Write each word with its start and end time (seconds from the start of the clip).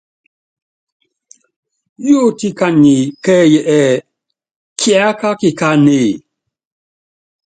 Yóótíe 2.07 2.49
kani 2.59 2.93
kɛ́ɛ́yí 3.23 3.59
ɛ́ɛ́: 3.77 4.01
Kiáká 4.79 5.29
kikáánéé? 5.39 6.11